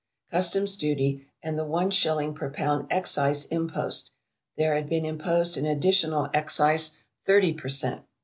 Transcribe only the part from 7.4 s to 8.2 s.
per cent.